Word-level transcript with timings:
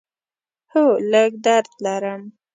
هو، 0.71 0.85
لږ 1.11 1.31
درد 1.45 1.71
لرم 1.83 2.21